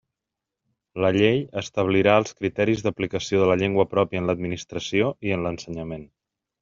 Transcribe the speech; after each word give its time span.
La 1.03 1.11
llei 1.17 1.43
establirà 1.61 2.15
els 2.21 2.33
criteris 2.39 2.81
d'aplicació 2.87 3.43
de 3.43 3.51
la 3.51 3.59
llengua 3.63 3.85
pròpia 3.95 4.23
en 4.23 4.31
l'Administració 4.31 5.13
i 5.29 5.37
en 5.37 5.45
l'ensenyament. 5.49 6.09